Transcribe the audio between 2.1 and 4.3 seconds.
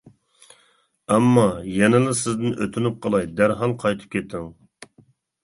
سىزدىن ئۆتۈنۈپ قالاي، دەرھال قايتىپ